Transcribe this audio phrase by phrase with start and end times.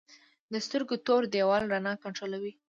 [0.51, 2.51] د سترګو تور دیوال رڼا کنټرولوي